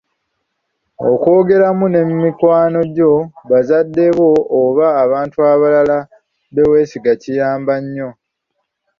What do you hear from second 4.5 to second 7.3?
oba abantu abalala be weesiga